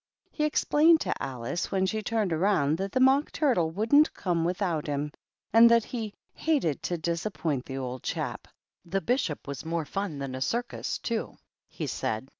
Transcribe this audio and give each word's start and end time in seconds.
He 0.31 0.45
explained 0.45 0.99
to 1.01 1.13
Alice, 1.21 1.71
when 1.71 1.85
she 1.85 2.01
turned 2.01 2.31
round, 2.31 2.79
that 2.79 2.91
the 2.91 2.99
Mock 2.99 3.31
Turtle 3.31 3.69
wouldn't 3.69 4.15
come 4.15 4.43
without 4.43 4.87
him, 4.87 5.11
and 5.53 5.69
that 5.69 5.83
he" 5.83 6.11
hated 6.33 6.81
to 6.81 6.97
disappoint 6.97 7.65
the 7.67 7.77
old 7.77 8.01
chap. 8.01 8.47
The 8.83 8.99
Bishop 9.01 9.47
was 9.47 9.63
more 9.63 9.85
fiin 9.85 10.17
than 10.17 10.33
a 10.33 10.41
circus, 10.41 10.97
too," 10.97 11.37
he 11.69 11.85
said. 11.85 12.29